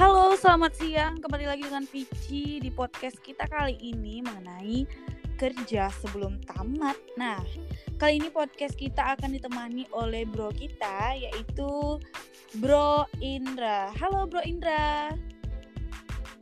[0.00, 1.20] Halo, selamat siang.
[1.20, 4.88] Kembali lagi dengan Vici di podcast kita kali ini mengenai
[5.36, 6.96] kerja sebelum tamat.
[7.20, 7.36] Nah,
[8.00, 12.00] kali ini podcast kita akan ditemani oleh bro kita yaitu
[12.56, 13.92] Bro Indra.
[13.92, 15.12] Halo Bro Indra.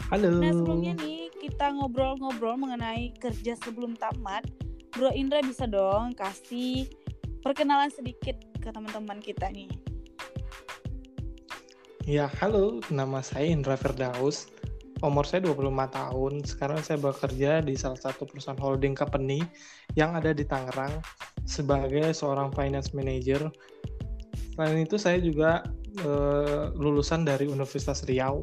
[0.06, 0.38] Halo.
[0.38, 4.46] Nah, sebelumnya nih kita ngobrol-ngobrol mengenai kerja sebelum tamat.
[4.94, 6.86] Bro Indra bisa dong kasih
[7.42, 9.66] perkenalan sedikit ke teman-teman kita nih.
[12.08, 12.80] Ya, halo.
[12.88, 14.48] Nama saya Indra Firdaus.
[15.04, 16.40] Umur saya 25 tahun.
[16.40, 19.44] Sekarang saya bekerja di salah satu perusahaan holding company
[19.92, 21.04] yang ada di Tangerang
[21.44, 23.52] sebagai seorang finance manager.
[24.56, 25.60] Selain itu, saya juga
[26.00, 28.40] eh, lulusan dari Universitas Riau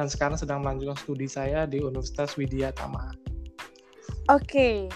[0.00, 3.12] dan sekarang sedang melanjutkan studi saya di Universitas Widya Tama.
[4.32, 4.88] Oke,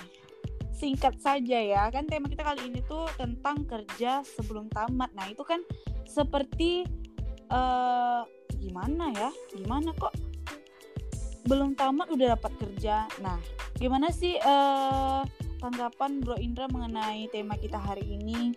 [0.72, 1.92] singkat saja ya.
[1.92, 5.12] Kan tema kita kali ini tuh tentang kerja sebelum tamat.
[5.12, 5.60] Nah, itu kan
[6.08, 6.88] seperti
[7.50, 8.22] uh,
[8.58, 9.30] gimana ya?
[9.54, 10.14] Gimana kok
[11.46, 13.06] belum tamat udah dapat kerja?
[13.22, 13.38] Nah,
[13.78, 15.22] gimana sih uh,
[15.62, 18.54] tanggapan Bro Indra mengenai tema kita hari ini?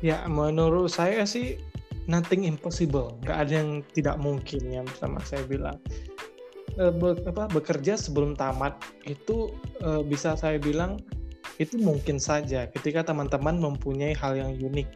[0.00, 1.60] Ya, menurut saya sih
[2.08, 3.20] nothing impossible.
[3.28, 5.76] Gak ada yang tidak mungkin yang sama saya bilang.
[6.78, 10.96] E, be, apa, bekerja sebelum tamat itu e, bisa saya bilang
[11.60, 14.88] itu mungkin saja ketika teman-teman mempunyai hal yang unik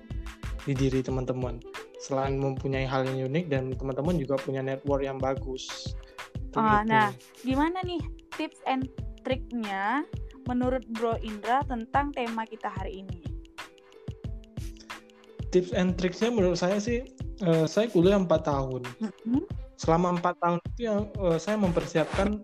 [0.65, 1.61] di diri teman-teman.
[2.01, 5.95] Selain mempunyai hal yang unik dan teman-teman juga punya network yang bagus.
[6.55, 7.11] Oh, nah,
[7.43, 7.99] gimana nih
[8.39, 8.87] tips and
[9.27, 10.07] triknya
[10.47, 13.21] menurut Bro Indra tentang tema kita hari ini?
[15.51, 17.07] Tips and triknya menurut saya sih,
[17.43, 18.83] uh, saya kuliah 4 tahun.
[19.01, 19.43] Mm-hmm.
[19.79, 22.39] Selama 4 tahun itu yang uh, saya mempersiapkan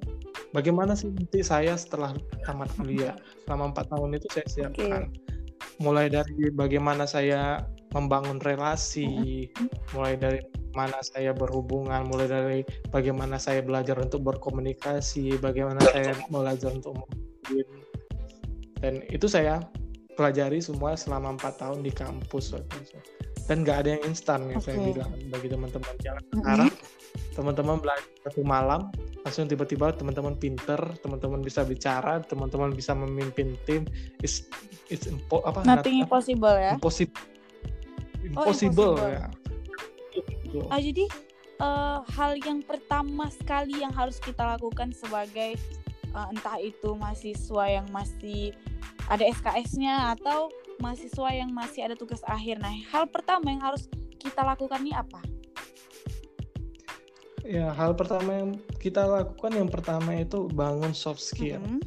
[0.51, 2.15] bagaimana sih nanti saya setelah
[2.47, 3.15] tamat kuliah.
[3.47, 5.11] Selama 4 tahun itu saya siapkan.
[5.11, 5.29] Okay.
[5.81, 9.51] Mulai dari bagaimana saya membangun relasi,
[9.95, 10.41] mulai dari
[10.75, 12.61] mana saya berhubungan, mulai dari
[12.95, 17.67] bagaimana saya belajar untuk berkomunikasi, bagaimana saya belajar untuk memimpin,
[18.79, 19.59] dan itu saya
[20.15, 22.55] pelajari semua selama empat tahun di kampus
[23.49, 24.79] Dan nggak ada yang instan yang okay.
[24.79, 27.35] saya bilang bagi teman-teman jangan sekarang mm-hmm.
[27.35, 28.81] teman-teman belajar satu malam
[29.27, 33.85] langsung tiba-tiba teman-teman pinter, teman-teman bisa bicara, teman-teman bisa memimpin tim.
[34.23, 34.47] It's
[34.87, 35.67] it's impo apa?
[35.67, 36.79] Nothing impossible ya.
[36.79, 37.40] Impossible
[38.31, 39.11] impossible, oh, impossible.
[39.11, 39.27] ya.
[40.71, 41.07] Ah, jadi
[41.63, 45.55] uh, hal yang pertama sekali yang harus kita lakukan sebagai
[46.17, 48.51] uh, entah itu mahasiswa yang masih
[49.07, 50.51] ada SKS-nya atau
[50.83, 52.59] mahasiswa yang masih ada tugas akhir.
[52.59, 53.87] Nah, hal pertama yang harus
[54.19, 55.21] kita lakukan ini apa?
[57.47, 61.59] Ya, hal pertama yang kita lakukan yang pertama itu bangun soft skill.
[61.59, 61.83] Mm -hmm.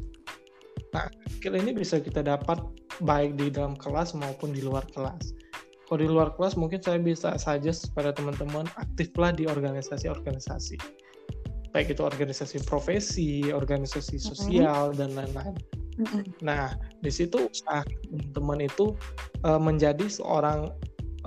[0.94, 1.08] Nah,
[1.40, 2.60] skill ini bisa kita dapat
[3.02, 5.43] baik di dalam kelas maupun di luar kelas
[5.94, 10.82] kalau di luar kelas mungkin saya bisa saja pada teman-teman aktiflah di organisasi-organisasi
[11.70, 14.98] baik itu organisasi profesi, organisasi sosial mm -hmm.
[14.98, 15.56] dan lain-lain.
[16.02, 16.24] Mm -hmm.
[16.42, 16.74] Nah
[17.06, 18.98] di situ usaha teman-teman itu
[19.46, 20.74] uh, menjadi seorang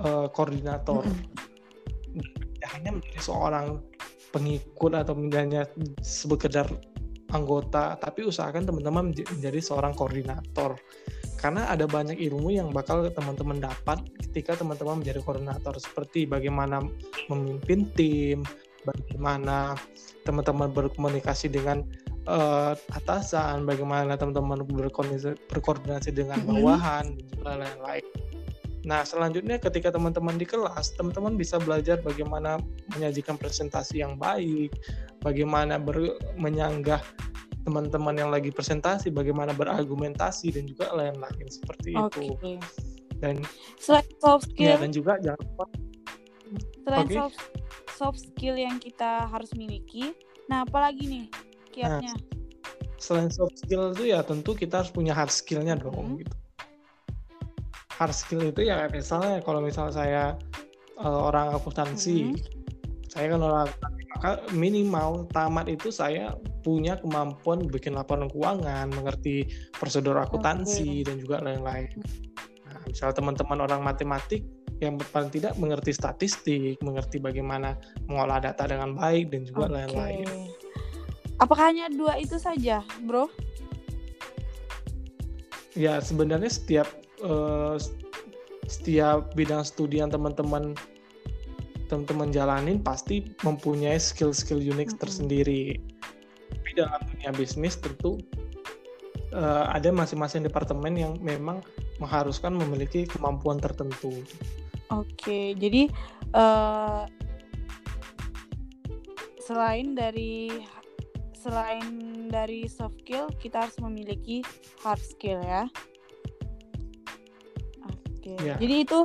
[0.03, 2.27] uh, koordinator, mm -hmm.
[2.75, 3.79] hanya menjadi seorang
[4.35, 5.63] pengikut atau menjadi
[6.03, 6.67] sekedar
[7.31, 10.75] anggota, tapi usahakan teman-teman menjadi seorang koordinator
[11.37, 16.81] karena ada banyak ilmu yang bakal teman-teman dapat ketika teman-teman menjadi koordinator seperti bagaimana
[17.29, 18.41] memimpin tim,
[18.83, 19.77] bagaimana
[20.25, 21.85] teman-teman berkomunikasi dengan
[22.27, 27.43] uh, atasan, bagaimana teman-teman berkoordinasi, dengan bawahan mm-hmm.
[27.45, 28.05] dan lain-lain.
[28.87, 32.55] Nah, selanjutnya ketika teman-teman di kelas, teman-teman bisa belajar bagaimana
[32.95, 34.71] menyajikan presentasi yang baik,
[35.19, 37.03] bagaimana ber, menyanggah
[37.67, 42.31] teman-teman yang lagi presentasi bagaimana berargumentasi dan juga lain-lain seperti okay.
[42.31, 42.55] itu
[43.19, 43.43] dan
[43.75, 45.65] selain soft skill ya, dan juga jangan lupa
[46.87, 47.17] selain okay.
[47.19, 47.39] soft,
[47.91, 50.15] soft skill yang kita harus miliki
[50.47, 51.25] nah apalagi nih
[51.75, 52.23] kiatnya nah,
[52.95, 56.23] selain soft skill itu ya tentu kita harus punya hard skillnya dong hmm.
[56.23, 56.35] gitu
[57.99, 60.23] hard skill itu ya misalnya kalau misalnya saya
[61.03, 62.39] uh, orang akuntansi hmm.
[63.11, 63.67] saya kan orang
[64.15, 66.31] maka minimal tamat itu saya
[66.67, 71.07] punya kemampuan bikin laporan keuangan, mengerti prosedur akuntansi okay.
[71.07, 71.87] dan juga lain-lain.
[72.67, 74.43] Nah, misal teman-teman orang matematik
[74.83, 77.79] yang paling tidak mengerti statistik, mengerti bagaimana
[78.11, 80.27] mengolah data dengan baik dan juga lain-lain.
[80.27, 80.51] Okay.
[81.39, 83.31] Apakah hanya dua itu saja, bro?
[85.71, 86.89] Ya sebenarnya setiap
[87.23, 87.79] uh,
[88.67, 90.75] setiap bidang studi yang teman-teman
[91.87, 94.99] teman-teman jalanin pasti mempunyai skill-skill unik mm -hmm.
[94.99, 95.79] tersendiri
[96.77, 98.21] dalam dunia bisnis tentu
[99.33, 101.65] uh, ada masing-masing departemen yang memang
[101.97, 104.13] mengharuskan memiliki kemampuan tertentu.
[104.93, 105.89] Oke, jadi
[106.37, 107.09] uh,
[109.41, 110.51] selain dari
[111.47, 111.87] selain
[112.27, 114.43] dari soft skill kita harus memiliki
[114.83, 115.63] hard skill ya
[117.87, 118.31] oke.
[118.43, 118.59] Ya.
[118.59, 118.99] jadi itu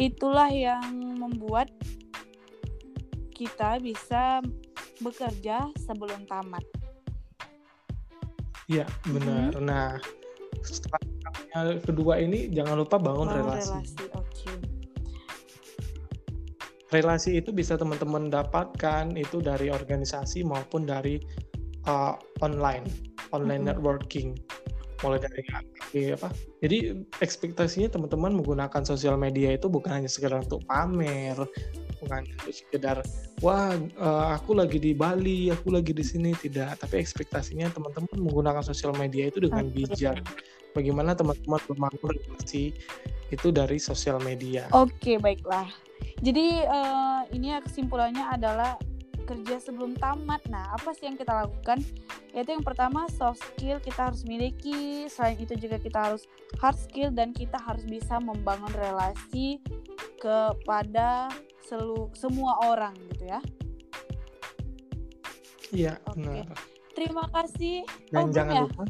[0.00, 0.88] itulah yang
[1.20, 1.68] membuat
[3.36, 4.40] kita bisa
[5.00, 6.62] bekerja sebelum tamat
[8.68, 9.56] Iya, benar.
[9.56, 9.64] Mhm.
[9.64, 9.96] Nah,
[10.60, 11.00] setelah
[11.80, 13.72] kedua ini jangan lupa bangun, Bangun relasi.
[13.72, 14.52] relasi oke
[16.88, 21.16] Relasi itu bisa teman-teman dapatkan itu dari organisasi maupun dari
[21.84, 22.84] uh, online,
[23.32, 23.68] online Mhm.
[23.72, 24.36] networking.
[25.00, 26.28] Mulai dari apa?
[26.60, 26.92] Jadi
[27.24, 31.36] ekspektasinya teman-teman menggunakan sosial media itu bukan hanya sekedar untuk pamer,
[32.00, 33.02] bukan sekedar
[33.42, 38.64] wah eh, aku lagi di Bali, aku lagi di sini tidak, tapi ekspektasinya teman-teman menggunakan
[38.64, 40.22] sosial media itu dengan bijak.
[40.76, 42.76] Bagaimana teman-teman membangun relasi
[43.28, 44.68] itu dari sosial media.
[44.72, 45.68] Oke, baiklah.
[46.22, 48.78] Jadi eh, ini ya kesimpulannya adalah
[49.28, 50.40] kerja sebelum tamat.
[50.48, 51.84] Nah, apa sih yang kita lakukan?
[52.32, 55.04] Yaitu yang pertama soft skill kita harus miliki.
[55.12, 56.24] Selain itu juga kita harus
[56.56, 59.60] hard skill dan kita harus bisa membangun relasi
[60.16, 61.28] kepada
[61.68, 63.40] selu semua orang gitu ya.
[65.68, 66.24] Iya, Oke.
[66.24, 66.56] benar.
[66.96, 67.84] Terima kasih.
[68.08, 68.62] Dan Oh, jangan ya?
[68.64, 68.84] lupa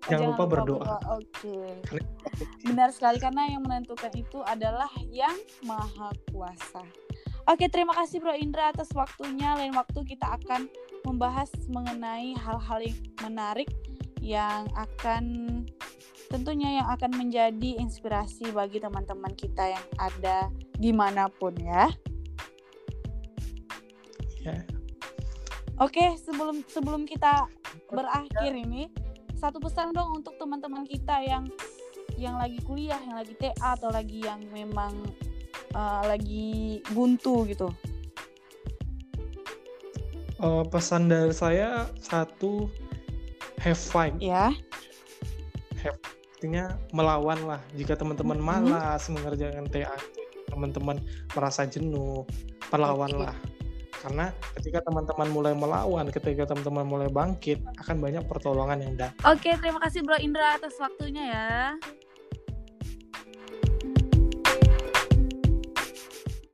[0.00, 0.96] Oh, jangan lupa berdoa.
[1.14, 1.58] Oke.
[1.86, 2.08] Karena
[2.66, 6.82] Benar sekali karena yang menentukan itu adalah yang maha kuasa.
[7.46, 9.54] Oke, terima kasih Bro Indra atas waktunya.
[9.54, 10.66] Lain waktu kita akan
[11.06, 13.70] membahas mengenai hal-hal yang menarik
[14.20, 15.24] yang akan
[16.30, 20.46] tentunya yang akan menjadi inspirasi bagi teman-teman kita yang ada
[20.78, 21.90] di mana pun ya.
[24.46, 24.62] ya,
[25.82, 27.50] Oke, sebelum sebelum kita
[27.90, 28.86] berakhir ini,
[29.34, 31.50] satu pesan dong untuk teman-teman kita yang
[32.14, 34.92] yang lagi kuliah, yang lagi TA atau lagi yang memang
[35.74, 37.68] uh, lagi buntu gitu.
[40.40, 42.70] eh, pesan dari saya satu
[43.60, 44.14] have fight.
[44.22, 44.54] Ya.
[46.40, 47.60] Artinya melawan lah.
[47.76, 49.92] Jika teman-teman malas mengerjakan TA
[50.48, 50.96] teman-teman
[51.36, 52.24] merasa jenuh
[52.72, 53.36] melawanlah
[54.00, 59.20] karena ketika teman-teman mulai melawan ketika teman-teman mulai bangkit akan banyak pertolongan yang datang.
[59.28, 61.76] Oke, terima kasih Bro Indra atas waktunya ya.